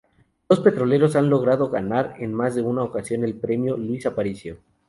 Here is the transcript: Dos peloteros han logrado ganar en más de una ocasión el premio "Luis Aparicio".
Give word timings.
Dos 0.49 0.59
peloteros 0.61 1.15
han 1.15 1.29
logrado 1.29 1.69
ganar 1.69 2.15
en 2.17 2.33
más 2.33 2.55
de 2.55 2.63
una 2.63 2.81
ocasión 2.81 3.23
el 3.23 3.35
premio 3.35 3.77
"Luis 3.77 4.07
Aparicio". 4.07 4.57